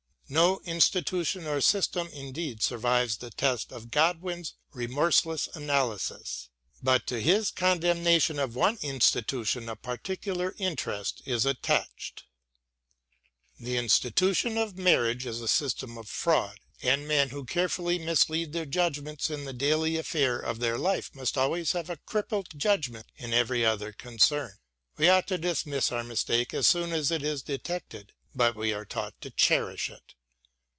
[0.33, 6.47] No institution or system indeed survives the test of Godwin's remorseless analysis.
[6.81, 12.23] But to his condemnation of one institution a particular interest is attached:
[13.59, 18.65] The institution of marriage is a system of fraud and men who carefully mislead their
[18.65, 23.33] judgments in the daily aflfair of their life must always have a crippled judgment in
[23.33, 24.53] every other concern.
[24.95, 28.85] We ought to dismiss our mistake as soon as it is detected, but we are
[28.85, 30.13] taught to cherish it.